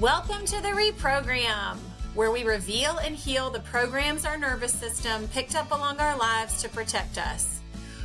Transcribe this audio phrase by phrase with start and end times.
[0.00, 1.76] Welcome to the reprogram,
[2.14, 6.62] where we reveal and heal the programs our nervous system picked up along our lives
[6.62, 7.60] to protect us.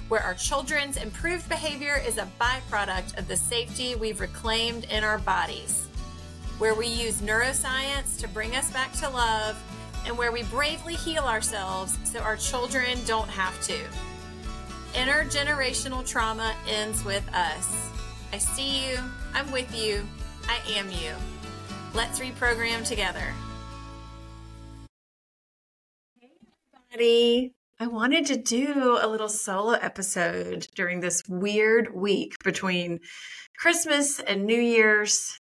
[0.09, 5.17] Where our children's improved behavior is a byproduct of the safety we've reclaimed in our
[5.17, 5.87] bodies.
[6.57, 9.57] Where we use neuroscience to bring us back to love,
[10.05, 13.77] and where we bravely heal ourselves so our children don't have to.
[14.93, 17.73] Intergenerational trauma ends with us.
[18.33, 18.97] I see you,
[19.33, 20.05] I'm with you,
[20.49, 21.13] I am you.
[21.93, 23.33] Let's reprogram together.
[26.19, 26.31] Hey,
[26.91, 27.53] everybody.
[27.79, 32.99] I wanted to do a little solo episode during this weird week between
[33.57, 35.39] Christmas and New Year's.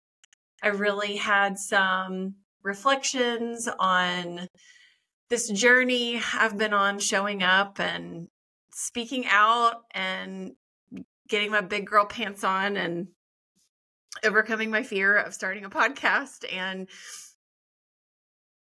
[0.61, 4.47] I really had some reflections on
[5.29, 8.27] this journey I've been on showing up and
[8.73, 10.53] speaking out and
[11.27, 13.07] getting my big girl pants on and
[14.23, 16.87] overcoming my fear of starting a podcast and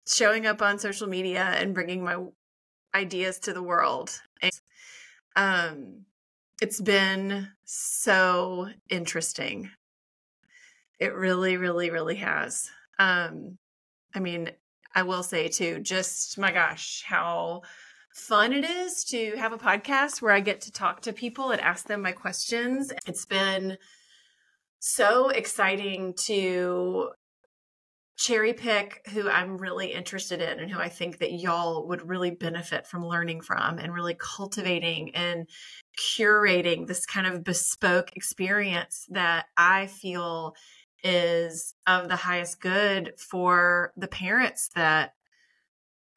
[0.08, 2.18] showing up on social media and bringing my
[2.94, 4.22] ideas to the world.
[4.42, 4.52] And,
[5.36, 6.06] um,
[6.62, 9.72] it's been so interesting.
[11.00, 12.70] It really, really, really has.
[13.00, 13.58] Um,
[14.14, 14.52] I mean,
[14.94, 17.64] I will say too, just my gosh, how
[18.14, 21.62] fun it is to have a podcast where I get to talk to people and
[21.62, 22.92] ask them my questions.
[23.08, 23.78] It's been
[24.82, 27.12] so exciting to
[28.18, 32.32] cherry pick who I'm really interested in and who I think that y'all would really
[32.32, 35.48] benefit from learning from and really cultivating and
[35.98, 40.56] curating this kind of bespoke experience that I feel
[41.04, 45.14] is of the highest good for the parents that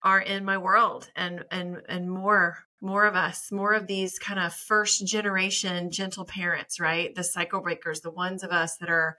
[0.02, 4.38] are in my world and and and more more of us more of these kind
[4.38, 7.14] of first generation gentle parents right?
[7.14, 9.16] The cycle breakers the ones of us that are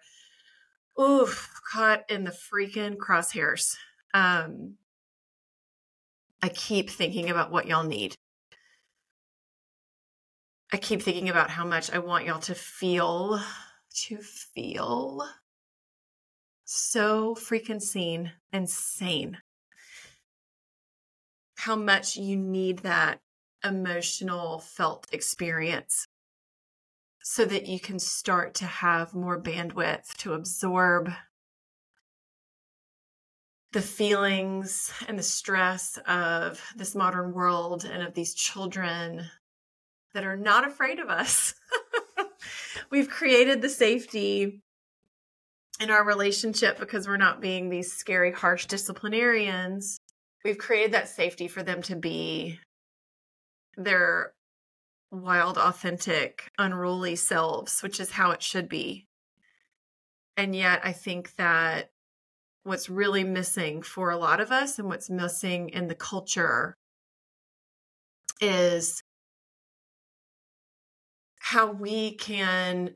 [1.00, 3.76] oof caught in the freaking crosshairs.
[4.14, 4.76] Um
[6.42, 8.16] i keep thinking about what y'all need.
[10.72, 13.42] I keep thinking about how much i want y'all to feel
[14.08, 15.28] to feel
[16.66, 19.38] so freaking seen and sane.
[21.56, 23.22] How much you need that
[23.66, 26.08] emotional felt experience
[27.22, 31.10] so that you can start to have more bandwidth to absorb
[33.74, 39.26] the feelings and the stress of this modern world and of these children
[40.14, 41.56] that are not afraid of us.
[42.92, 44.62] We've created the safety
[45.82, 50.00] in our relationship because we're not being these scary, harsh disciplinarians
[50.46, 52.60] we've created that safety for them to be
[53.78, 54.34] their
[55.12, 59.08] wild, authentic, unruly selves, which is how it should be.
[60.38, 61.92] And yet, I think that
[62.64, 66.76] what's really missing for a lot of us and what's missing in the culture
[68.42, 69.04] is
[71.40, 72.96] how we can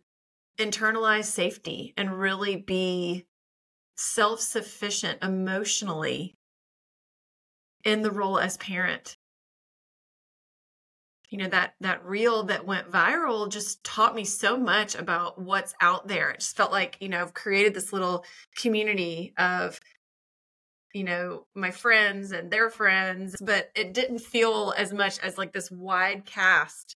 [0.58, 3.26] internalize safety and really be
[3.96, 6.36] self sufficient emotionally
[7.84, 9.18] in the role as parent
[11.30, 15.76] you know that that reel that went viral just taught me so much about what's
[15.82, 16.32] out there.
[16.32, 18.26] It just felt like you know i've created this little
[18.56, 19.80] community of
[20.94, 25.54] you know my friends and their friends but it didn't feel as much as like
[25.54, 26.96] this wide cast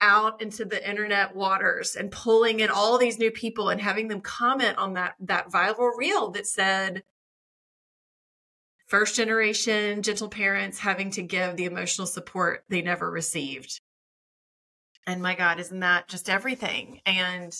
[0.00, 4.20] out into the internet waters and pulling in all these new people and having them
[4.20, 7.02] comment on that that viral reel that said
[8.88, 13.80] first generation gentle parents having to give the emotional support they never received.
[15.06, 17.00] And my God, isn't that just everything?
[17.06, 17.52] And,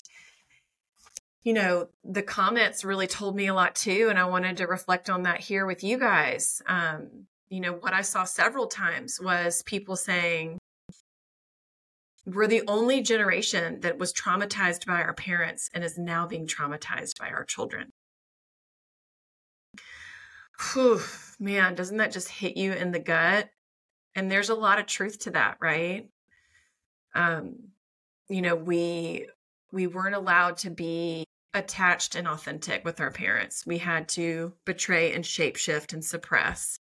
[1.43, 4.09] you know, the comments really told me a lot too.
[4.11, 6.61] And I wanted to reflect on that here with you guys.
[6.67, 10.59] Um, you know, what I saw several times was people saying,
[12.27, 17.19] we're the only generation that was traumatized by our parents and is now being traumatized
[17.19, 17.89] by our children.
[20.61, 21.01] Whew,
[21.39, 23.49] man, doesn't that just hit you in the gut?
[24.15, 26.09] And there's a lot of truth to that, right?
[27.15, 27.57] Um,
[28.29, 29.27] you know, we
[29.73, 31.25] we weren't allowed to be
[31.55, 33.67] attached and authentic with our parents.
[33.67, 36.79] We had to betray and shapeshift and suppress.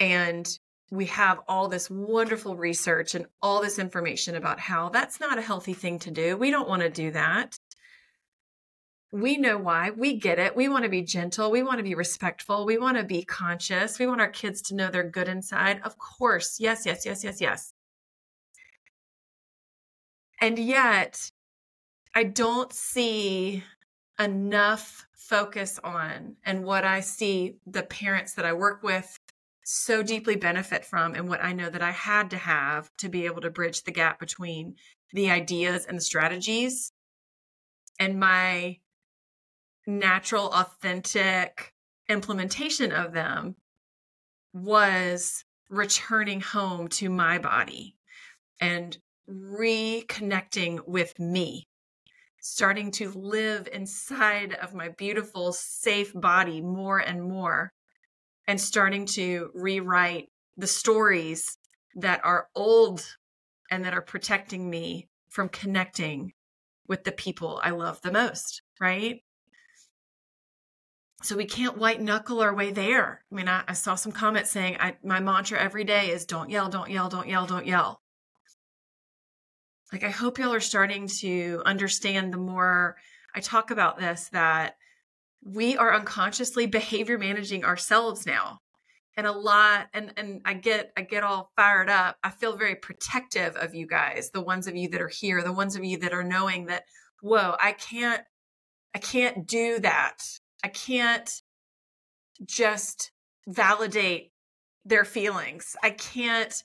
[0.00, 0.48] And
[0.90, 5.42] we have all this wonderful research and all this information about how that's not a
[5.42, 6.36] healthy thing to do.
[6.36, 7.58] We don't want to do that.
[9.10, 9.90] We know why.
[9.90, 10.54] We get it.
[10.54, 11.50] We want to be gentle.
[11.50, 12.66] We want to be respectful.
[12.66, 13.98] We want to be conscious.
[13.98, 15.80] We want our kids to know they're good inside.
[15.82, 16.58] Of course.
[16.60, 17.72] Yes, yes, yes, yes, yes.
[20.40, 21.30] And yet,
[22.14, 23.64] I don't see
[24.18, 29.18] enough focus on and what I see the parents that I work with
[29.62, 33.26] so deeply benefit from and what I know that I had to have to be
[33.26, 34.76] able to bridge the gap between
[35.12, 36.92] the ideas and the strategies
[38.00, 38.78] and my
[39.88, 41.72] natural, authentic
[42.10, 43.56] implementation of them
[44.52, 47.96] was returning home to my body
[48.60, 48.98] and
[49.28, 51.66] reconnecting with me,
[52.40, 57.72] starting to live inside of my beautiful, safe body more and more,
[58.46, 61.56] and starting to rewrite the stories
[61.94, 63.04] that are old
[63.70, 66.32] and that are protecting me from connecting
[66.86, 69.22] with the people I love the most, right?
[71.22, 73.24] So we can't white knuckle our way there.
[73.30, 76.48] I mean, I, I saw some comments saying I, my mantra every day is don't
[76.48, 78.00] yell, don't yell, don't yell, don't yell.
[79.92, 82.96] Like, I hope y'all are starting to understand the more
[83.34, 84.76] I talk about this that
[85.42, 88.60] we are unconsciously behavior managing ourselves now
[89.16, 92.74] and a lot and and i get i get all fired up i feel very
[92.74, 95.98] protective of you guys the ones of you that are here the ones of you
[95.98, 96.84] that are knowing that
[97.20, 98.22] whoa i can't
[98.94, 100.18] i can't do that
[100.64, 101.42] i can't
[102.44, 103.10] just
[103.46, 104.32] validate
[104.84, 106.62] their feelings i can't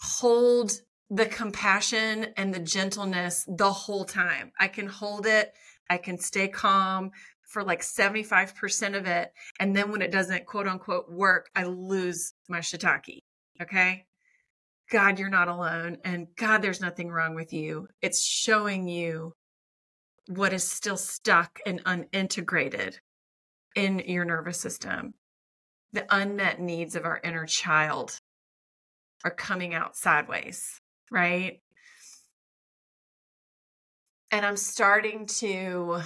[0.00, 0.72] hold
[1.10, 5.52] the compassion and the gentleness the whole time i can hold it
[5.90, 7.10] i can stay calm
[7.54, 9.32] for like 75% of it.
[9.60, 13.22] And then when it doesn't quote unquote work, I lose my shiitake.
[13.62, 14.06] Okay.
[14.90, 15.98] God, you're not alone.
[16.04, 17.86] And God, there's nothing wrong with you.
[18.02, 19.34] It's showing you
[20.26, 23.00] what is still stuck and unintegrated
[23.76, 25.14] in your nervous system.
[25.92, 28.20] The unmet needs of our inner child
[29.24, 30.80] are coming out sideways,
[31.10, 31.60] right?
[34.30, 36.00] And I'm starting to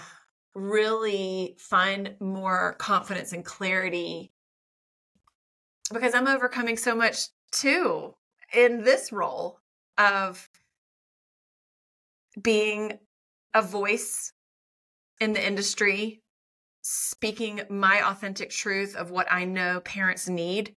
[0.55, 4.33] really find more confidence and clarity
[5.93, 8.15] because I'm overcoming so much too
[8.53, 9.61] in this role
[9.97, 10.49] of
[12.41, 12.99] being
[13.55, 14.33] a voice
[15.21, 16.23] in the industry,
[16.83, 20.75] speaking my authentic truth of what I know parents need.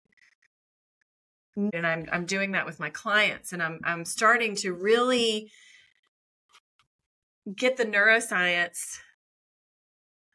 [1.55, 5.51] And I'm I'm doing that with my clients and I'm I'm starting to really
[7.53, 8.99] get the neuroscience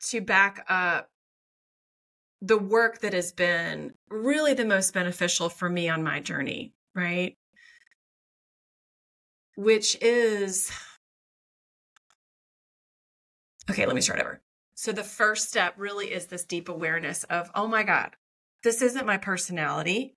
[0.08, 1.08] to back up
[2.42, 7.36] the work that has been really the most beneficial for me on my journey, right?
[9.56, 10.70] Which is
[13.70, 14.40] okay, let me start over.
[14.74, 18.16] So, the first step really is this deep awareness of, oh my God,
[18.62, 20.16] this isn't my personality.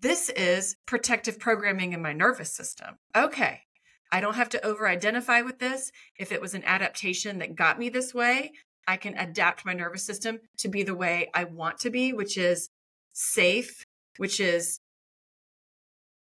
[0.00, 2.98] This is protective programming in my nervous system.
[3.16, 3.62] Okay.
[4.10, 5.92] I don't have to over identify with this.
[6.18, 8.52] If it was an adaptation that got me this way,
[8.86, 12.38] I can adapt my nervous system to be the way I want to be, which
[12.38, 12.70] is
[13.12, 13.84] safe,
[14.16, 14.80] which is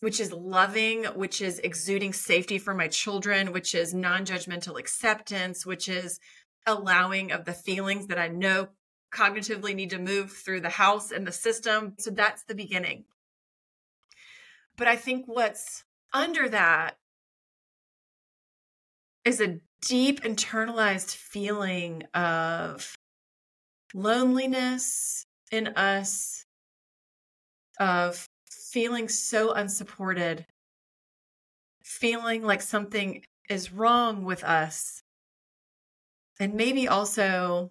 [0.01, 5.89] which is loving, which is exuding safety for my children, which is non-judgmental acceptance, which
[5.89, 6.21] is
[6.67, 8.69] allowing of the feelings that I know
[9.15, 11.95] cognitively need to move through the house and the system.
[11.99, 13.05] So that's the beginning.
[14.77, 16.99] But I think what's under that
[19.25, 22.95] is a deep internalized feeling of
[23.95, 26.45] loneliness in us,
[27.79, 28.29] of
[28.77, 30.45] feeling so unsupported,
[31.83, 35.03] feeling like something is wrong with us,
[36.39, 37.71] and maybe also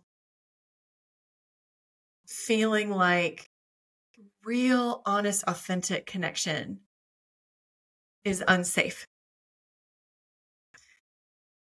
[2.25, 3.51] feeling like
[4.43, 6.79] real, honest, authentic connection
[8.23, 9.05] is unsafe.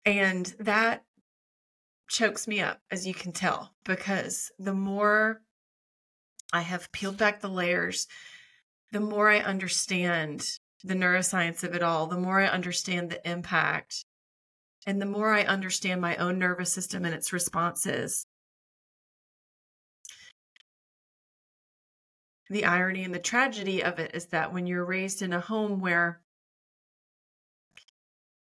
[0.05, 1.03] And that
[2.07, 5.41] chokes me up, as you can tell, because the more
[6.53, 8.07] I have peeled back the layers,
[8.93, 10.45] the more I understand
[10.83, 14.05] the neuroscience of it all, the more I understand the impact,
[14.85, 18.27] and the more I understand my own nervous system and its responses.
[22.51, 25.79] The irony and the tragedy of it is that when you're raised in a home
[25.79, 26.21] where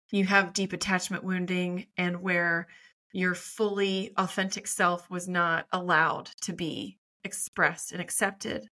[0.09, 2.67] you have deep attachment wounding and where
[3.11, 8.67] your fully authentic self was not allowed to be expressed and accepted.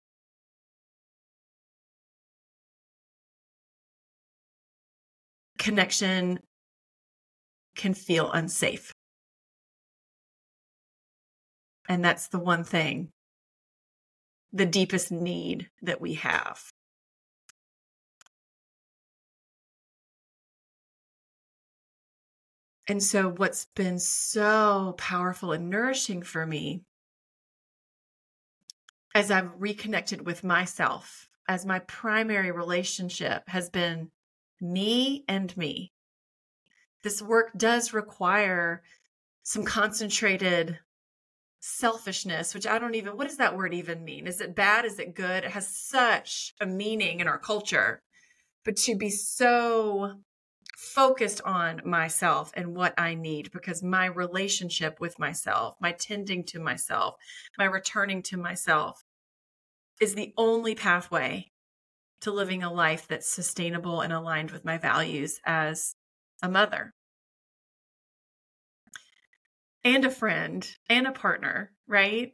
[5.66, 6.38] Connection
[7.74, 8.92] can feel unsafe.
[11.88, 13.10] And that's the one thing,
[14.52, 16.70] the deepest need that we have.
[22.86, 26.84] And so, what's been so powerful and nourishing for me
[29.16, 34.12] as I've reconnected with myself, as my primary relationship has been
[34.60, 35.92] me and me.
[37.02, 38.82] This work does require
[39.42, 40.78] some concentrated
[41.60, 44.26] selfishness, which I don't even, what does that word even mean?
[44.26, 44.84] Is it bad?
[44.84, 45.44] Is it good?
[45.44, 48.02] It has such a meaning in our culture.
[48.64, 50.18] But to be so
[50.76, 56.60] focused on myself and what I need because my relationship with myself, my tending to
[56.60, 57.16] myself,
[57.56, 59.04] my returning to myself
[60.00, 61.50] is the only pathway
[62.20, 65.94] to living a life that's sustainable and aligned with my values as
[66.42, 66.92] a mother
[69.84, 72.32] and a friend and a partner, right?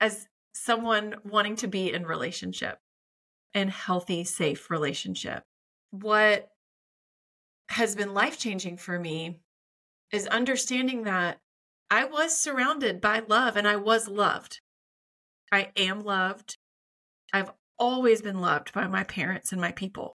[0.00, 2.78] As someone wanting to be in relationship
[3.52, 5.42] and healthy, safe relationship.
[5.90, 6.48] What
[7.68, 9.40] has been life changing for me
[10.12, 11.38] is understanding that
[11.90, 14.60] I was surrounded by love and I was loved.
[15.50, 16.56] I am loved.
[17.32, 17.50] I've
[17.84, 20.16] always been loved by my parents and my people.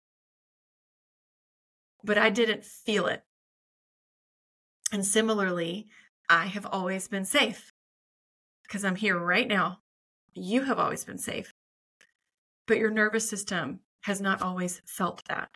[2.04, 3.24] But I didn't feel it.
[4.92, 5.88] And similarly,
[6.30, 7.72] I have always been safe
[8.64, 9.80] because I'm here right now.
[10.36, 11.54] You have always been safe.
[12.68, 15.50] But your nervous system has not always felt that.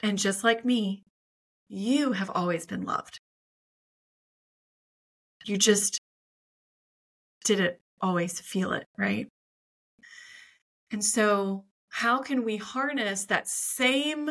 [0.00, 1.04] And just like me,
[1.68, 3.20] you have always been loved.
[5.46, 5.98] You just
[7.46, 9.28] didn't always feel it, right?
[10.90, 14.28] And so, how can we harness that same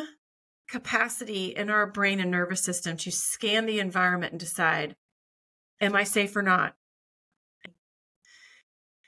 [0.68, 4.96] capacity in our brain and nervous system to scan the environment and decide,
[5.80, 6.74] am I safe or not?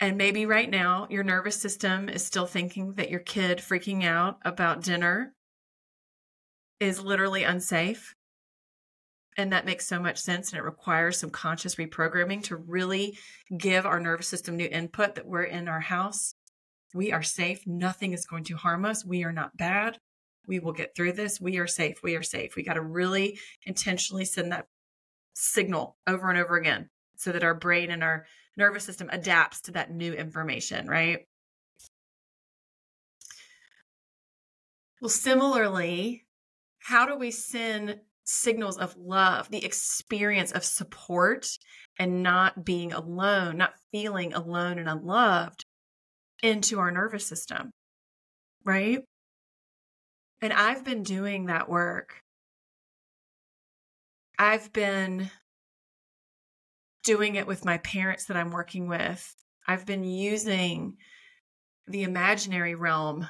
[0.01, 4.39] And maybe right now your nervous system is still thinking that your kid freaking out
[4.45, 5.35] about dinner
[6.81, 8.15] is literally unsafe.
[9.37, 10.51] And that makes so much sense.
[10.51, 13.19] And it requires some conscious reprogramming to really
[13.57, 16.35] give our nervous system new input that we're in our house.
[16.95, 17.67] We are safe.
[17.67, 19.05] Nothing is going to harm us.
[19.05, 19.99] We are not bad.
[20.47, 21.41] We will get through this.
[21.41, 22.03] We are safe.
[22.03, 22.57] We are safe.
[22.57, 24.67] We got to really intentionally send that
[25.35, 29.73] signal over and over again so that our brain and our nervous system adapts to
[29.73, 31.21] that new information, right?
[35.01, 36.27] Well, similarly,
[36.79, 41.47] how do we send signals of love, the experience of support
[41.99, 45.65] and not being alone, not feeling alone and unloved
[46.43, 47.71] into our nervous system?
[48.65, 49.01] Right?
[50.43, 52.23] And I've been doing that work.
[54.39, 55.31] I've been
[57.05, 59.35] doing it with my parents that I'm working with.
[59.67, 60.97] I've been using
[61.87, 63.29] the imaginary realm,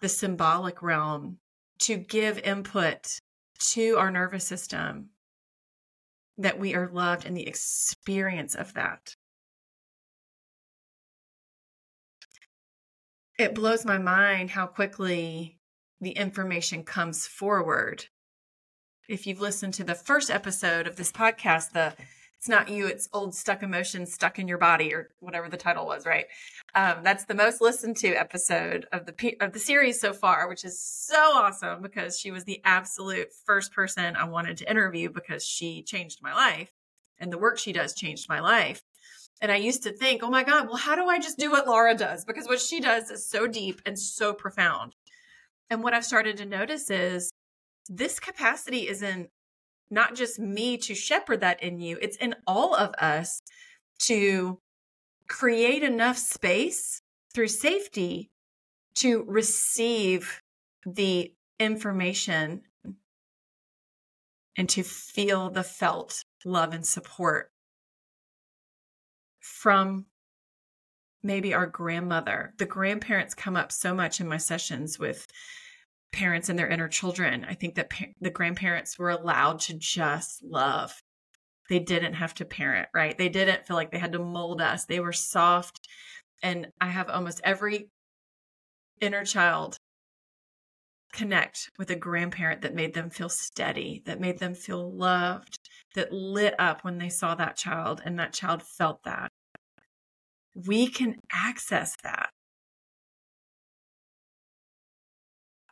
[0.00, 1.38] the symbolic realm
[1.80, 3.18] to give input
[3.58, 5.10] to our nervous system
[6.38, 9.14] that we are loved and the experience of that.
[13.38, 15.58] It blows my mind how quickly
[16.00, 18.06] the information comes forward.
[19.08, 21.94] If you've listened to the first episode of this podcast, the
[22.38, 25.84] it's not you, it's old stuck emotions stuck in your body or whatever the title
[25.84, 26.26] was, right?
[26.74, 30.64] Um, that's the most listened to episode of the of the series so far, which
[30.64, 35.44] is so awesome because she was the absolute first person I wanted to interview because
[35.44, 36.72] she changed my life
[37.18, 38.82] and the work she does changed my life.
[39.40, 41.66] And I used to think, oh my God, well, how do I just do what
[41.66, 42.24] Laura does?
[42.24, 44.94] Because what she does is so deep and so profound.
[45.68, 47.30] And what I've started to notice is
[47.88, 49.28] this capacity is in
[49.90, 53.40] not just me to shepherd that in you, it's in all of us
[54.00, 54.58] to
[55.28, 57.02] create enough space
[57.34, 58.30] through safety
[58.94, 60.40] to receive
[60.86, 62.62] the information
[64.56, 67.50] and to feel the felt love and support
[69.56, 70.04] from
[71.22, 72.52] maybe our grandmother.
[72.58, 75.26] The grandparents come up so much in my sessions with
[76.12, 77.44] parents and their inner children.
[77.48, 81.02] I think that the grandparents were allowed to just love.
[81.70, 83.16] They didn't have to parent, right?
[83.16, 84.84] They didn't feel like they had to mold us.
[84.84, 85.88] They were soft.
[86.42, 87.88] And I have almost every
[89.00, 89.78] inner child
[91.12, 95.58] connect with a grandparent that made them feel steady, that made them feel loved,
[95.94, 99.32] that lit up when they saw that child and that child felt that
[100.64, 102.30] we can access that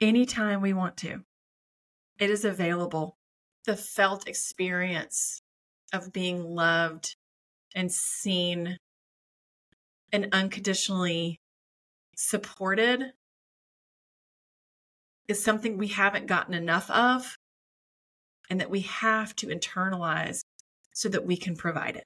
[0.00, 1.20] anytime we want to.
[2.18, 3.16] It is available.
[3.64, 5.40] The felt experience
[5.92, 7.16] of being loved
[7.74, 8.76] and seen
[10.12, 11.40] and unconditionally
[12.14, 13.12] supported
[15.26, 17.36] is something we haven't gotten enough of
[18.50, 20.44] and that we have to internalize
[20.92, 22.04] so that we can provide it.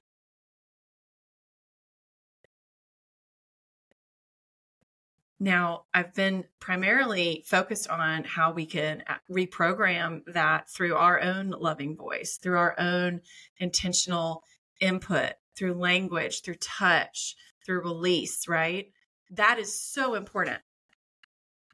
[5.39, 11.95] Now, I've been primarily focused on how we can reprogram that through our own loving
[11.95, 13.21] voice, through our own
[13.57, 14.43] intentional
[14.81, 18.91] input, through language, through touch, through release, right?
[19.31, 20.59] That is so important.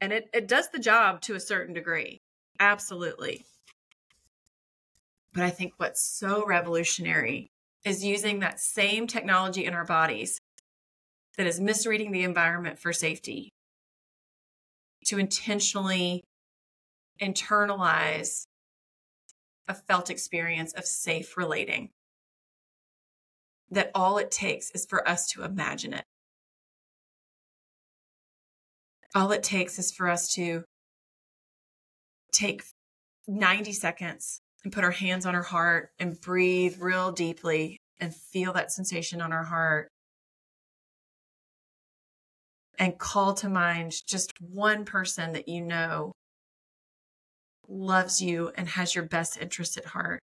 [0.00, 2.22] And it, it does the job to a certain degree.
[2.60, 3.46] Absolutely.
[5.32, 7.50] But I think what's so revolutionary
[7.84, 10.40] is using that same technology in our bodies
[11.36, 13.52] that is misreading the environment for safety
[15.06, 16.24] to intentionally
[17.20, 18.46] internalize
[19.68, 21.90] a felt experience of safe relating.
[23.70, 26.04] That all it takes is for us to imagine it.
[29.14, 30.64] All it takes is for us to
[32.32, 32.62] take
[33.26, 38.52] 90 seconds and put our hands on our heart and breathe real deeply and feel
[38.52, 39.88] that sensation on our heart
[42.78, 46.12] and call to mind just one person that you know
[47.68, 50.20] loves you and has your best interest at heart.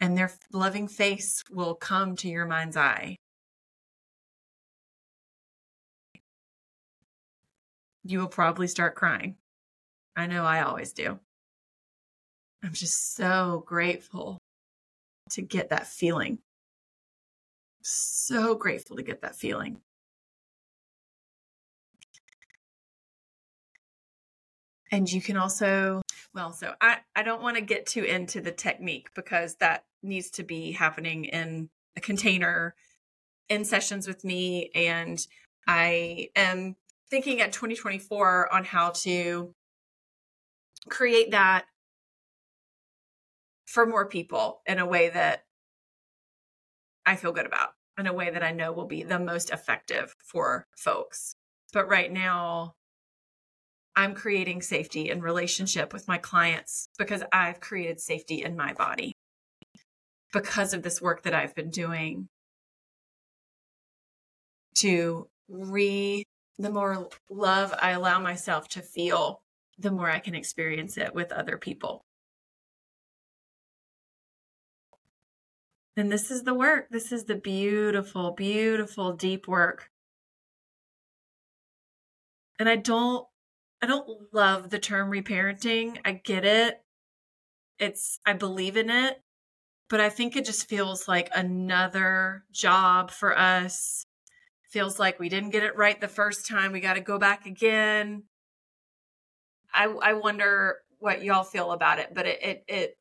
[0.00, 3.16] And their loving face will come to your mind's eye.
[8.04, 9.36] You will probably start crying.
[10.16, 11.20] I know I always do.
[12.64, 14.38] I'm just so grateful
[15.30, 16.38] to get that feeling.
[17.82, 19.80] So grateful to get that feeling.
[24.92, 26.02] And you can also,
[26.34, 30.30] well, so I, I don't want to get too into the technique because that needs
[30.32, 32.74] to be happening in a container
[33.48, 34.70] in sessions with me.
[34.74, 35.26] And
[35.66, 36.76] I am
[37.10, 39.54] thinking at 2024 on how to
[40.90, 41.64] create that
[43.64, 45.44] for more people in a way that
[47.06, 50.14] I feel good about, in a way that I know will be the most effective
[50.22, 51.34] for folks.
[51.72, 52.74] But right now,
[53.94, 59.14] I'm creating safety in relationship with my clients because I've created safety in my body
[60.32, 62.28] because of this work that I've been doing
[64.76, 66.24] to re
[66.58, 69.42] the more love I allow myself to feel,
[69.78, 72.04] the more I can experience it with other people.
[75.96, 76.86] And this is the work.
[76.90, 79.90] This is the beautiful, beautiful, deep work.
[82.58, 83.26] And I don't
[83.82, 85.98] I don't love the term reparenting.
[86.04, 86.80] I get it.
[87.80, 89.20] It's, I believe in it,
[89.90, 94.06] but I think it just feels like another job for us.
[94.70, 96.70] Feels like we didn't get it right the first time.
[96.70, 98.22] We got to go back again.
[99.74, 102.98] I, I wonder what y'all feel about it, but it, it, it,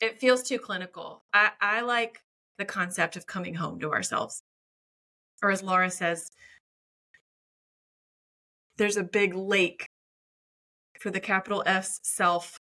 [0.00, 1.24] it feels too clinical.
[1.34, 2.20] I, I like
[2.56, 4.44] the concept of coming home to ourselves.
[5.42, 6.30] Or as Laura says,
[8.80, 9.90] there's a big lake
[10.98, 12.58] for the capital S self,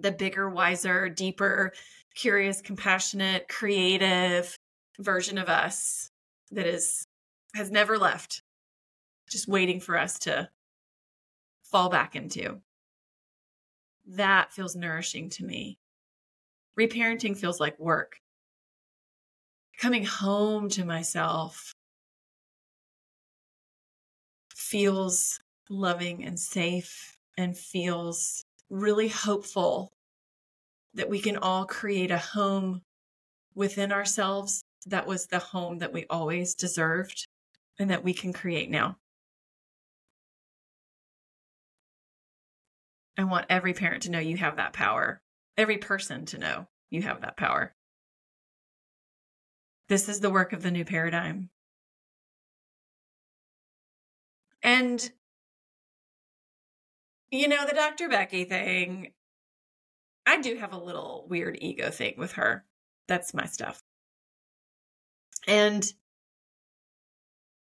[0.00, 1.72] the bigger, wiser, deeper,
[2.16, 4.56] curious, compassionate, creative
[4.98, 6.10] version of us
[6.50, 7.06] that is
[7.54, 8.42] has never left,
[9.30, 10.48] just waiting for us to
[11.62, 12.60] fall back into.
[14.16, 15.78] That feels nourishing to me.
[16.76, 18.16] Reparenting feels like work.
[19.78, 21.72] Coming home to myself
[24.66, 29.92] feels loving and safe and feels really hopeful
[30.94, 32.82] that we can all create a home
[33.54, 37.26] within ourselves that was the home that we always deserved
[37.78, 38.96] and that we can create now.
[43.18, 45.20] I want every parent to know you have that power,
[45.56, 47.74] every person to know you have that power.
[49.88, 51.50] This is the work of the new paradigm.
[54.66, 55.10] And,
[57.30, 58.08] you know, the Dr.
[58.08, 59.12] Becky thing,
[60.26, 62.64] I do have a little weird ego thing with her.
[63.06, 63.80] That's my stuff.
[65.46, 65.86] And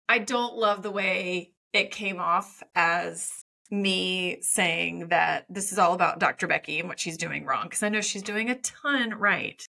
[0.09, 5.93] I don't love the way it came off as me saying that this is all
[5.93, 6.47] about Dr.
[6.47, 9.67] Becky and what she's doing wrong, because I know she's doing a ton right.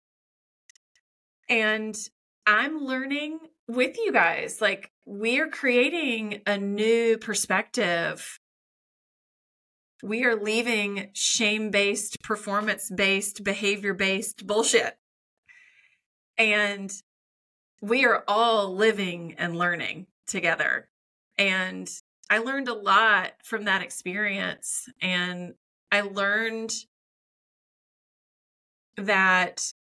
[1.47, 1.97] And
[2.45, 4.59] I'm learning with you guys.
[4.59, 8.39] Like, we're creating a new perspective.
[10.01, 14.97] We are leaving shame based, performance based, behavior based bullshit.
[16.37, 16.91] And
[17.81, 20.89] we are all living and learning together.
[21.37, 21.89] And
[22.29, 24.89] I learned a lot from that experience.
[25.01, 25.53] And
[25.91, 26.73] I learned
[28.97, 29.71] that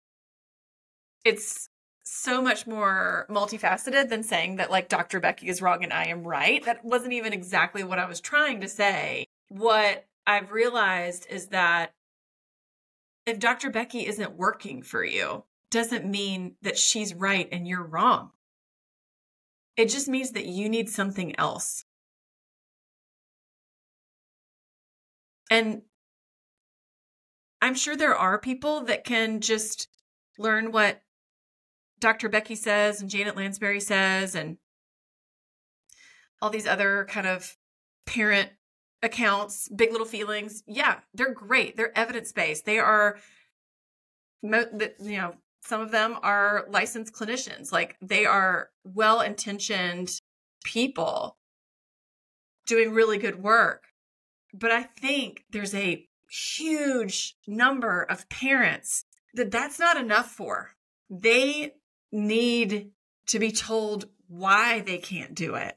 [1.25, 1.69] it's
[2.05, 5.21] so much more multifaceted than saying that like Dr.
[5.21, 6.63] Becky is wrong and I am right.
[6.65, 9.27] That wasn't even exactly what I was trying to say.
[9.49, 11.95] What I've realized is that
[13.27, 13.71] if Dr.
[13.71, 18.31] Becky isn't working for you, doesn't mean that she's right and you're wrong.
[19.77, 21.85] It just means that you need something else.
[25.51, 25.83] And
[27.63, 29.89] I'm sure there are people that can just
[30.39, 31.01] learn what
[32.05, 32.29] Dr.
[32.29, 34.59] Becky says and Janet Lansbury says and
[36.43, 37.57] all these other kind of
[38.05, 38.51] parent
[39.03, 40.63] accounts, big little feelings.
[40.67, 41.79] Yeah, they're great.
[41.79, 42.67] They're evidence based.
[42.67, 43.17] They are,
[44.43, 44.51] you
[45.01, 47.73] know, some of them are licensed clinicians.
[47.73, 50.21] Like they are well intentioned
[50.63, 51.39] people
[52.67, 53.85] doing really good work.
[54.53, 60.73] But I think there's a huge number of parents that that's not enough for.
[61.09, 61.73] They
[62.15, 62.93] need
[63.27, 65.77] to be told why they can't do it,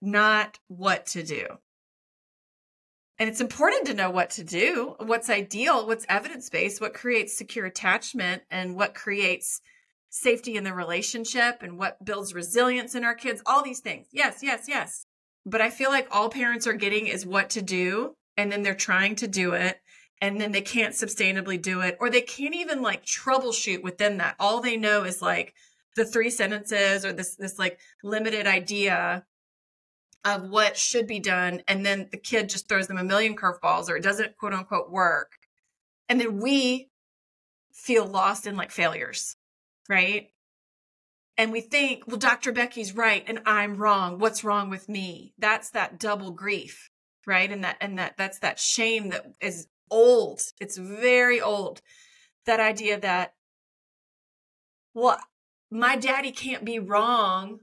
[0.00, 1.46] not what to do.
[3.18, 7.36] And it's important to know what to do, what's ideal, what's evidence based, what creates
[7.36, 9.60] secure attachment, and what creates
[10.10, 14.06] safety in the relationship, and what builds resilience in our kids, all these things.
[14.12, 15.06] Yes, yes, yes.
[15.44, 18.74] But I feel like all parents are getting is what to do, and then they're
[18.74, 19.80] trying to do it,
[20.20, 24.36] and then they can't sustainably do it, or they can't even like troubleshoot within that.
[24.38, 25.54] All they know is like
[25.96, 29.24] the three sentences or this this like limited idea
[30.24, 33.90] of what should be done and then the kid just throws them a million curveballs
[33.90, 35.32] or it doesn't quote unquote work.
[36.08, 36.90] And then we
[37.72, 39.36] feel lost in like failures
[39.88, 40.28] right?
[41.36, 44.18] And we think well dr becky's right and i'm wrong.
[44.18, 45.34] What's wrong with me?
[45.38, 46.90] That's that double grief
[47.26, 47.50] right?
[47.50, 51.80] And that and that that's that shame that is old it's very old
[52.46, 53.34] that idea that
[54.92, 55.18] well
[55.70, 57.60] my daddy can't be wrong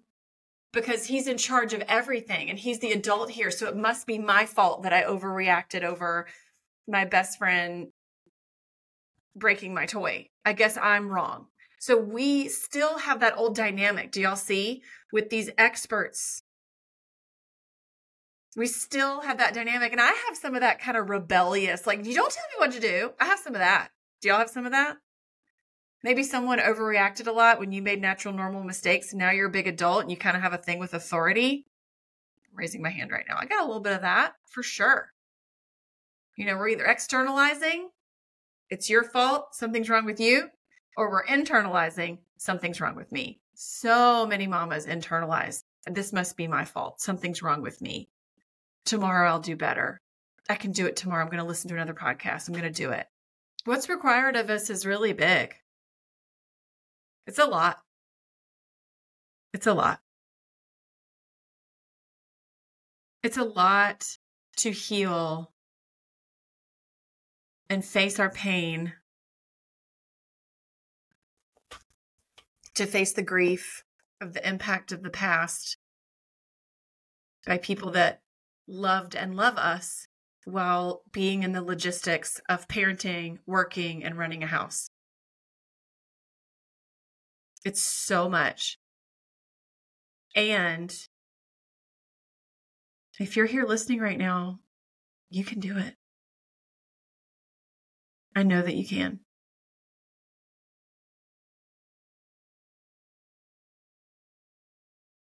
[0.73, 3.51] because he's in charge of everything and he's the adult here.
[3.51, 6.27] So it must be my fault that I overreacted over
[6.87, 7.87] my best friend
[9.35, 10.29] breaking my toy.
[10.45, 11.47] I guess I'm wrong.
[11.79, 14.11] So we still have that old dynamic.
[14.11, 16.43] Do y'all see with these experts?
[18.55, 19.91] We still have that dynamic.
[19.91, 22.73] And I have some of that kind of rebellious, like, you don't tell me what
[22.73, 23.11] to do.
[23.19, 23.89] I have some of that.
[24.21, 24.97] Do y'all have some of that?
[26.03, 29.13] Maybe someone overreacted a lot when you made natural normal mistakes.
[29.13, 31.65] Now you're a big adult and you kind of have a thing with authority.
[32.51, 33.37] I'm raising my hand right now.
[33.39, 35.13] I got a little bit of that for sure.
[36.37, 37.89] You know, we're either externalizing,
[38.69, 40.47] it's your fault, something's wrong with you,
[40.97, 43.41] or we're internalizing, something's wrong with me.
[43.53, 48.09] So many mamas internalize, this must be my fault, something's wrong with me.
[48.85, 50.01] Tomorrow I'll do better.
[50.49, 51.23] I can do it tomorrow.
[51.23, 52.47] I'm going to listen to another podcast.
[52.47, 53.07] I'm going to do it.
[53.65, 55.55] What's required of us is really big.
[57.27, 57.77] It's a lot.
[59.53, 59.99] It's a lot.
[63.23, 64.17] It's a lot
[64.57, 65.51] to heal
[67.69, 68.93] and face our pain,
[72.73, 73.83] to face the grief
[74.19, 75.77] of the impact of the past
[77.45, 78.20] by people that
[78.71, 80.07] loved and love us
[80.45, 84.89] while being in the logistics of parenting, working, and running a house.
[87.63, 88.77] It's so much.
[90.35, 90.95] And
[93.19, 94.59] if you're here listening right now,
[95.29, 95.95] you can do it.
[98.35, 99.19] I know that you can.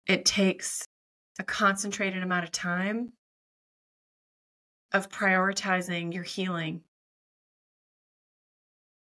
[0.07, 0.87] It takes
[1.39, 3.13] a concentrated amount of time
[4.93, 6.81] of prioritizing your healing,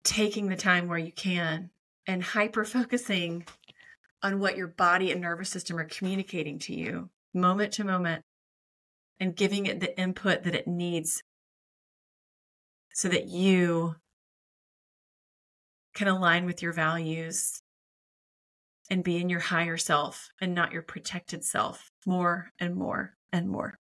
[0.04, 1.70] taking the time where you can
[2.06, 3.44] and hyper focusing
[4.22, 8.24] on what your body and nervous system are communicating to you moment to moment
[9.20, 11.22] and giving it the input that it needs
[12.92, 13.96] so that you
[15.94, 17.62] can align with your values
[18.90, 23.48] and be in your higher self and not your protected self more and more and
[23.48, 23.78] more.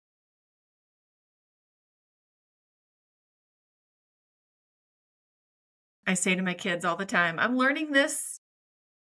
[6.07, 8.41] I say to my kids all the time, I'm learning this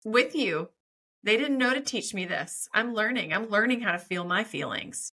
[0.03, 0.69] with you.
[1.23, 2.67] They didn't know to teach me this.
[2.73, 3.31] I'm learning.
[3.31, 5.11] I'm learning how to feel my feelings.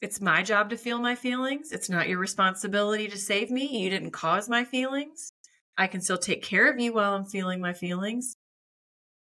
[0.00, 1.72] It's my job to feel my feelings.
[1.72, 3.78] It's not your responsibility to save me.
[3.78, 5.32] You didn't cause my feelings.
[5.76, 8.36] I can still take care of you while I'm feeling my feelings.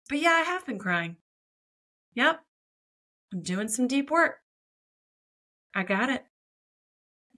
[0.10, 1.18] But yeah, I have been crying.
[2.14, 2.40] Yep.
[3.34, 4.38] I'm doing some deep work.
[5.74, 6.26] I got it.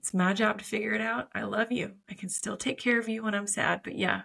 [0.07, 1.27] It's my job to figure it out.
[1.35, 1.91] I love you.
[2.09, 4.21] I can still take care of you when I'm sad, but yeah,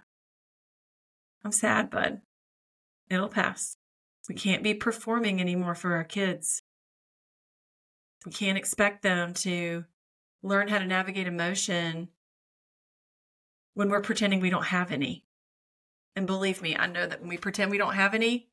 [1.45, 2.21] I'm sad, bud.
[3.11, 3.77] It'll pass.
[4.29, 6.63] We can't be performing anymore for our kids.
[8.25, 9.85] We can't expect them to
[10.41, 12.11] learn how to navigate emotion
[13.75, 15.25] when we're pretending we don't have any.
[16.15, 18.51] And believe me, I know that when we pretend we don't have any,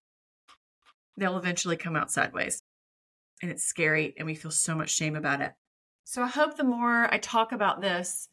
[1.15, 2.63] they'll eventually come out sideways.
[3.44, 5.54] And it's scary, and we feel so much shame about it.
[6.12, 8.30] So I hope the more I talk about this,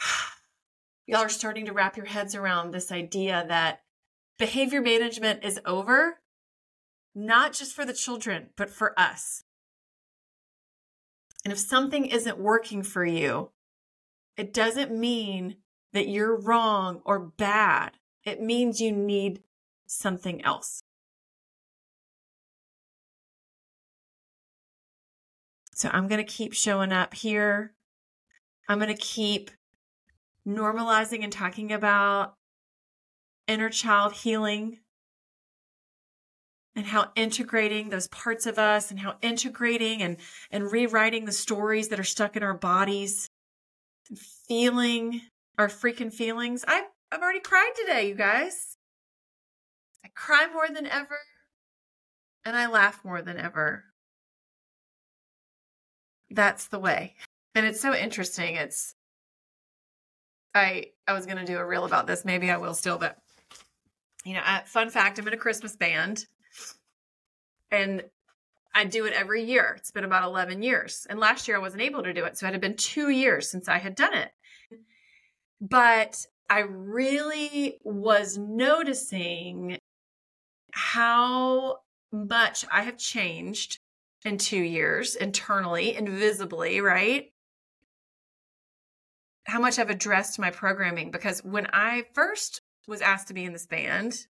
[1.08, 3.80] y'all are starting to wrap your heads around this idea that
[4.38, 6.20] behavior management is over,
[7.12, 9.42] not just for the children, but for us.
[11.44, 13.50] And if something isn't working for you,
[14.36, 15.56] it doesn't mean
[15.92, 17.94] that you're wrong or bad.
[18.24, 19.42] It means you need
[19.88, 20.84] something else.
[25.78, 27.72] So I'm going to keep showing up here.
[28.68, 29.52] I'm going to keep
[30.44, 32.34] normalizing and talking about
[33.46, 34.80] inner child healing
[36.74, 40.16] and how integrating those parts of us and how integrating and,
[40.50, 43.30] and rewriting the stories that are stuck in our bodies
[44.48, 45.20] feeling
[45.58, 46.64] our freaking feelings.
[46.66, 48.76] I've, I've already cried today, you guys.
[50.04, 51.18] I cry more than ever
[52.44, 53.84] and I laugh more than ever.
[56.30, 57.14] That's the way.
[57.54, 58.56] And it's so interesting.
[58.56, 58.94] It's
[60.54, 62.24] I I was going to do a reel about this.
[62.24, 63.18] Maybe I will still, but
[64.24, 66.26] you know, uh, fun fact, I'm in a Christmas band
[67.70, 68.04] and
[68.74, 69.74] I do it every year.
[69.78, 71.06] It's been about 11 years.
[71.08, 72.36] And last year I wasn't able to do it.
[72.36, 74.30] So it had been two years since I had done it.
[75.60, 79.78] But I really was noticing
[80.72, 81.78] how
[82.12, 83.80] much I have changed
[84.24, 87.32] in two years internally, invisibly, right?
[89.46, 93.52] How much I've addressed my programming because when I first was asked to be in
[93.52, 94.26] this band,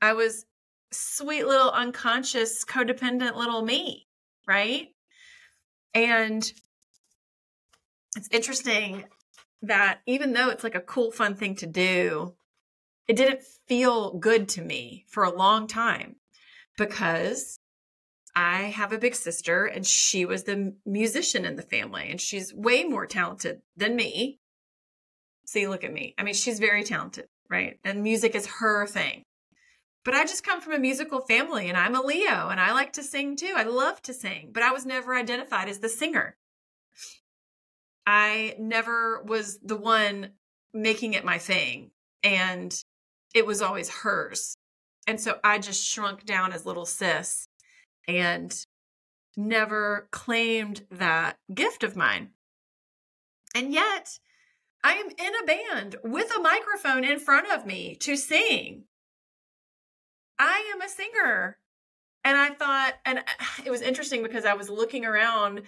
[0.00, 0.46] I was
[0.90, 4.08] sweet little unconscious codependent little me,
[4.46, 4.88] right?
[5.94, 6.50] And
[8.16, 9.04] it's interesting
[9.62, 12.34] that even though it's like a cool, fun thing to do,
[13.08, 16.16] it didn't feel good to me for a long time
[16.76, 17.58] because
[18.34, 22.54] I have a big sister and she was the musician in the family and she's
[22.54, 24.38] way more talented than me.
[25.44, 26.14] See, look at me.
[26.16, 27.78] I mean, she's very talented, right?
[27.84, 29.24] And music is her thing.
[30.04, 32.94] But I just come from a musical family and I'm a Leo and I like
[32.94, 33.52] to sing too.
[33.54, 36.36] I love to sing, but I was never identified as the singer.
[38.06, 40.30] I never was the one
[40.72, 41.90] making it my thing
[42.24, 42.74] and
[43.34, 44.56] it was always hers.
[45.06, 47.48] And so I just shrunk down as little sis
[48.06, 48.66] and
[49.36, 52.30] never claimed that gift of mine.
[53.54, 54.18] And yet,
[54.84, 58.84] I am in a band with a microphone in front of me to sing.
[60.38, 61.58] I am a singer.
[62.24, 63.22] And I thought, and
[63.64, 65.62] it was interesting because I was looking around.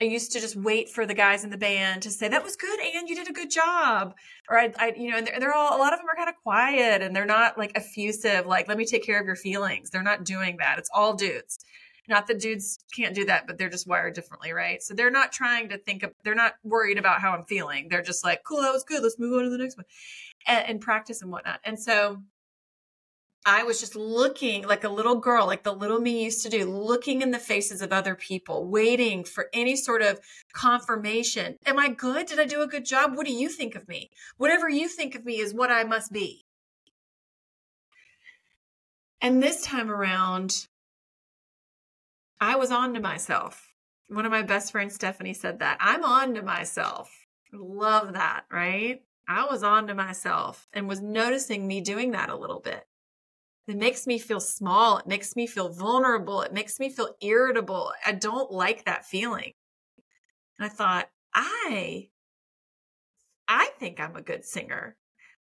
[0.00, 2.56] I used to just wait for the guys in the band to say, that was
[2.56, 4.14] good, and you did a good job.
[4.50, 6.28] Or I, I you know, and they're, they're all, a lot of them are kind
[6.28, 9.90] of quiet and they're not like effusive, like, let me take care of your feelings.
[9.90, 10.78] They're not doing that.
[10.78, 11.58] It's all dudes.
[12.08, 14.82] Not that dudes can't do that, but they're just wired differently, right?
[14.82, 17.88] So they're not trying to think of, they're not worried about how I'm feeling.
[17.88, 19.02] They're just like, cool, that was good.
[19.02, 19.86] Let's move on to the next one
[20.46, 21.60] and, and practice and whatnot.
[21.64, 22.20] And so
[23.46, 26.64] I was just looking like a little girl, like the little me used to do,
[26.64, 30.18] looking in the faces of other people, waiting for any sort of
[30.54, 31.58] confirmation.
[31.66, 32.26] Am I good?
[32.26, 33.14] Did I do a good job?
[33.14, 34.10] What do you think of me?
[34.38, 36.46] Whatever you think of me is what I must be.
[39.20, 40.66] And this time around,
[42.40, 43.74] I was on to myself.
[44.08, 47.10] One of my best friends, Stephanie, said that I'm on to myself.
[47.52, 49.02] Love that, right?
[49.28, 52.86] I was on to myself and was noticing me doing that a little bit.
[53.66, 54.98] It makes me feel small.
[54.98, 56.42] It makes me feel vulnerable.
[56.42, 57.92] It makes me feel irritable.
[58.04, 59.52] I don't like that feeling.
[60.58, 62.08] And I thought, I,
[63.48, 64.96] I think I'm a good singer.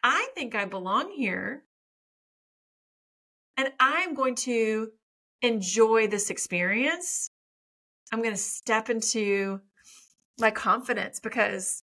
[0.01, 1.63] I think I belong here.
[3.57, 4.91] And I'm going to
[5.41, 7.29] enjoy this experience.
[8.11, 9.59] I'm going to step into
[10.39, 11.83] my confidence because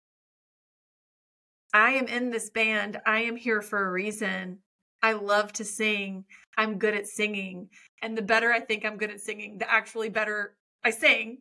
[1.73, 2.99] I am in this band.
[3.05, 4.59] I am here for a reason.
[5.01, 6.25] I love to sing.
[6.57, 7.69] I'm good at singing.
[8.01, 11.39] And the better I think I'm good at singing, the actually better I sing.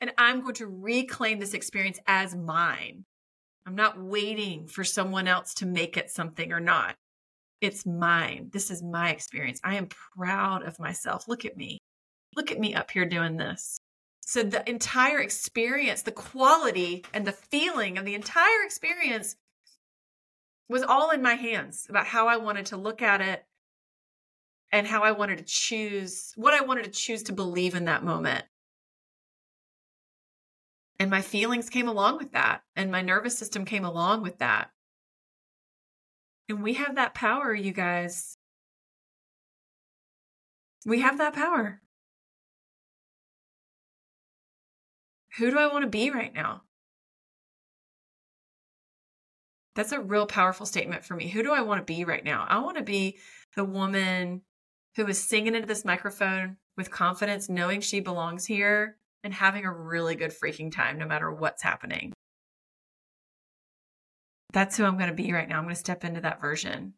[0.00, 3.04] And I'm going to reclaim this experience as mine.
[3.66, 6.96] I'm not waiting for someone else to make it something or not.
[7.60, 8.48] It's mine.
[8.52, 9.60] This is my experience.
[9.62, 11.28] I am proud of myself.
[11.28, 11.78] Look at me.
[12.34, 13.78] Look at me up here doing this.
[14.22, 19.36] So the entire experience, the quality and the feeling of the entire experience
[20.70, 23.44] was all in my hands about how I wanted to look at it
[24.70, 28.04] and how I wanted to choose what I wanted to choose to believe in that
[28.04, 28.44] moment.
[31.00, 34.70] And my feelings came along with that, and my nervous system came along with that.
[36.48, 38.36] And we have that power, you guys.
[40.86, 41.80] We have that power.
[45.38, 46.62] Who do I want to be right now?
[49.80, 51.30] That's a real powerful statement for me.
[51.30, 52.44] Who do I want to be right now?
[52.46, 53.16] I want to be
[53.56, 54.42] the woman
[54.94, 59.72] who is singing into this microphone with confidence, knowing she belongs here and having a
[59.72, 62.12] really good freaking time no matter what's happening.
[64.52, 65.56] That's who I'm going to be right now.
[65.56, 66.92] I'm going to step into that version.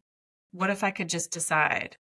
[0.50, 1.98] What if I could just decide?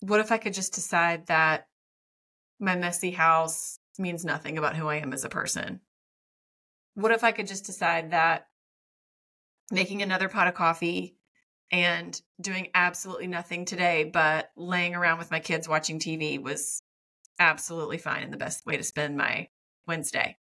[0.00, 1.68] What if I could just decide that
[2.58, 5.80] my messy house means nothing about who I am as a person?
[6.98, 8.48] What if I could just decide that
[9.70, 11.14] making another pot of coffee
[11.70, 16.82] and doing absolutely nothing today but laying around with my kids watching TV was
[17.38, 19.46] absolutely fine and the best way to spend my
[19.86, 20.36] Wednesday.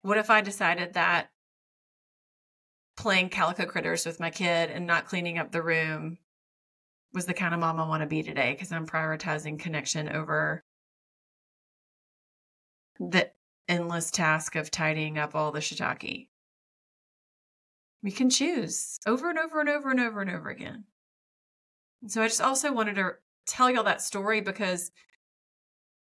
[0.00, 1.28] What if I decided that
[2.96, 6.16] playing calico critters with my kid and not cleaning up the room
[7.12, 10.64] was the kind of mom I want to be today because I'm prioritizing connection over
[12.98, 13.30] the
[13.68, 16.28] endless task of tidying up all the shiitake.
[18.02, 20.84] We can choose over and over and over and over and over again.
[22.02, 23.14] And so I just also wanted to
[23.46, 24.90] tell y'all that story because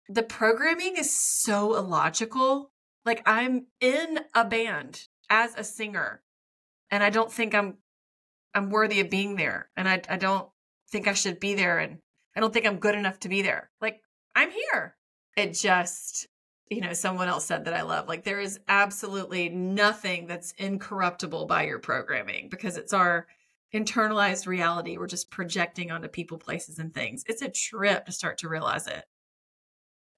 [0.08, 2.72] the programming is so illogical.
[3.04, 6.22] Like I'm in a band as a singer
[6.90, 7.78] and I don't think I'm
[8.54, 10.48] I'm worthy of being there and I I don't
[10.90, 11.98] think I should be there and
[12.36, 13.70] I don't think I'm good enough to be there.
[13.80, 14.00] Like
[14.34, 14.96] I'm here.
[15.36, 16.26] It just
[16.72, 18.08] you know, someone else said that I love.
[18.08, 23.26] Like there is absolutely nothing that's incorruptible by your programming because it's our
[23.74, 27.24] internalized reality we're just projecting onto people, places, and things.
[27.26, 29.04] It's a trip to start to realize it.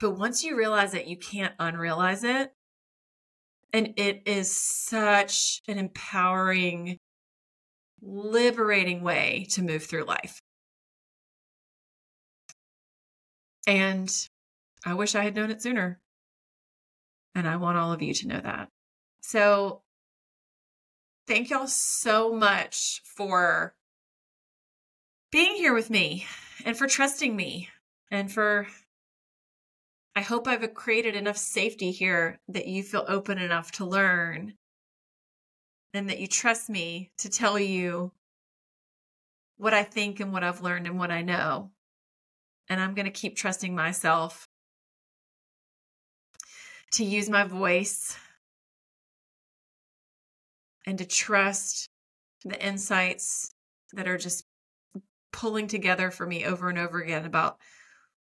[0.00, 2.52] But once you realize it, you can't unrealize it.
[3.72, 6.98] And it is such an empowering,
[8.00, 10.40] liberating way to move through life.
[13.66, 14.12] And
[14.84, 16.00] I wish I had known it sooner.
[17.34, 18.68] And I want all of you to know that.
[19.20, 19.82] So
[21.26, 23.74] thank y'all so much for
[25.32, 26.26] being here with me
[26.64, 27.68] and for trusting me
[28.10, 28.68] and for
[30.16, 34.54] I hope I've created enough safety here that you feel open enough to learn
[35.92, 38.12] and that you trust me to tell you
[39.56, 41.70] what I think and what I've learned and what I know.
[42.68, 44.48] And I'm going to keep trusting myself
[46.94, 48.16] to use my voice
[50.86, 51.88] and to trust
[52.44, 53.50] the insights
[53.94, 54.44] that are just
[55.32, 57.58] pulling together for me over and over again about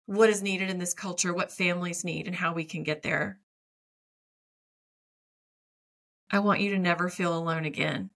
[0.05, 3.39] what is needed in this culture, what families need, and how we can get there.
[6.29, 8.11] I want you to never feel alone again.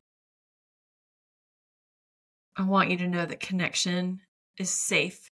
[2.56, 4.22] I want you to know that connection
[4.60, 5.32] is safe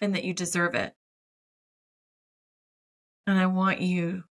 [0.00, 0.94] and that you deserve it.
[3.28, 4.24] And I want you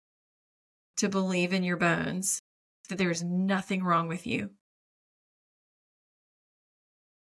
[0.99, 2.41] to believe in your bones
[2.89, 4.51] that there is nothing wrong with you.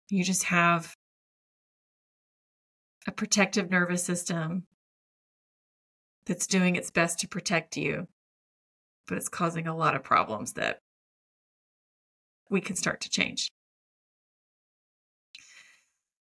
[0.09, 0.93] You just have
[3.07, 4.67] a protective nervous system
[6.25, 8.05] that's doing its best to protect you,
[9.07, 10.79] but it's causing a lot of problems that
[12.49, 13.49] we can start to change.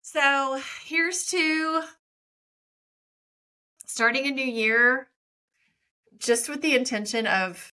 [0.01, 1.83] So here's to
[3.85, 5.07] starting a new year
[6.19, 7.71] just with the intention of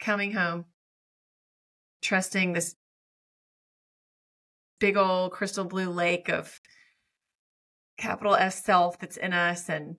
[0.00, 0.64] coming home,
[2.00, 2.74] trusting this
[4.78, 6.60] big old crystal blue lake of
[7.98, 9.96] capital S self that's in us and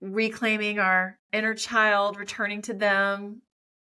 [0.00, 3.42] reclaiming our inner child, returning to them,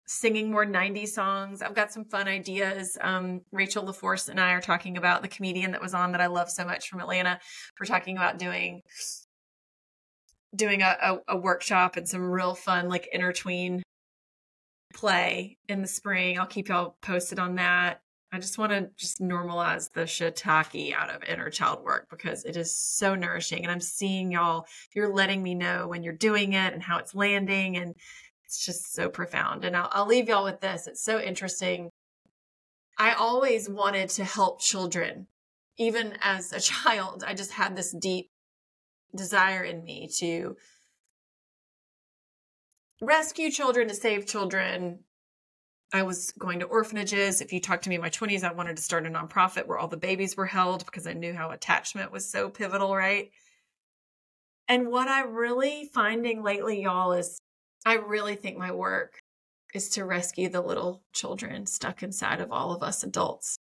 [0.06, 1.62] singing more 90s songs.
[1.62, 2.98] I've got some fun ideas.
[3.00, 6.26] Um, Rachel LaForce and I are talking about the comedian that was on that I
[6.26, 7.38] love so much from Atlanta.
[7.78, 8.82] We're talking about doing
[10.54, 13.82] doing a, a, a workshop and some real fun like intertween
[14.94, 16.38] play in the spring.
[16.38, 18.02] I'll keep y'all posted on that.
[18.34, 22.56] I just want to just normalize the shiitake out of inner child work because it
[22.56, 23.62] is so nourishing.
[23.62, 27.14] And I'm seeing y'all, you're letting me know when you're doing it and how it's
[27.14, 27.76] landing.
[27.76, 27.94] And
[28.44, 29.64] it's just so profound.
[29.64, 30.86] And I'll, I'll leave y'all with this.
[30.86, 31.90] It's so interesting.
[32.98, 35.26] I always wanted to help children
[35.78, 38.30] even as a child, I just had this deep
[39.14, 40.56] desire in me to
[43.00, 45.00] rescue children, to save children.
[45.92, 47.40] I was going to orphanages.
[47.40, 49.78] If you talk to me in my 20s, I wanted to start a nonprofit where
[49.78, 53.30] all the babies were held because I knew how attachment was so pivotal, right?
[54.68, 57.38] And what I'm really finding lately, y'all, is
[57.84, 59.18] I really think my work
[59.74, 63.58] is to rescue the little children stuck inside of all of us adults.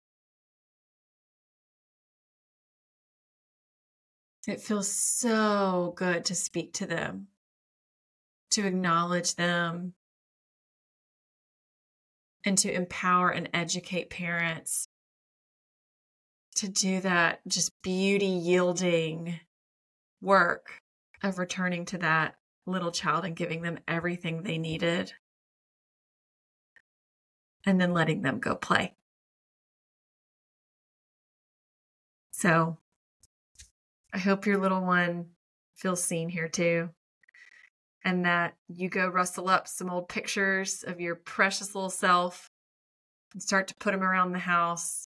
[4.48, 7.28] It feels so good to speak to them,
[8.52, 9.94] to acknowledge them,
[12.46, 14.88] and to empower and educate parents
[16.56, 19.40] to do that just beauty yielding
[20.22, 20.80] work
[21.24, 22.36] of returning to that
[22.68, 25.12] little child and giving them everything they needed
[27.66, 28.96] and then letting them go play.
[32.32, 32.78] So
[34.16, 35.26] I hope your little one
[35.76, 36.90] feels seen here too.
[38.06, 42.50] And that you go rustle up some old pictures of your precious little self
[43.34, 45.10] and start to put them around the house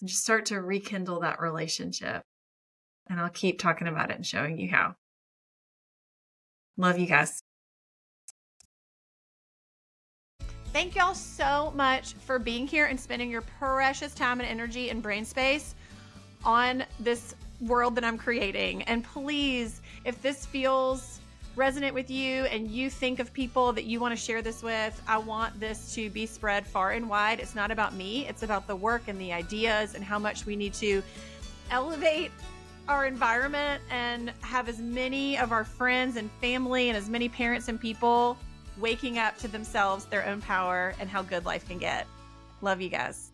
[0.00, 2.22] and just start to rekindle that relationship.
[3.10, 4.94] And I'll keep talking about it and showing you how.
[6.78, 7.42] Love you guys.
[10.72, 15.02] Thank y'all so much for being here and spending your precious time and energy and
[15.02, 15.74] brain space
[16.42, 17.34] on this
[17.66, 18.82] world that I'm creating.
[18.82, 21.20] And please, if this feels
[21.56, 25.00] resonant with you and you think of people that you want to share this with,
[25.06, 27.40] I want this to be spread far and wide.
[27.40, 30.56] It's not about me, it's about the work and the ideas and how much we
[30.56, 31.02] need to
[31.70, 32.30] elevate
[32.88, 37.68] our environment and have as many of our friends and family and as many parents
[37.68, 38.36] and people
[38.78, 42.06] waking up to themselves, their own power, and how good life can get.
[42.60, 43.33] Love you guys.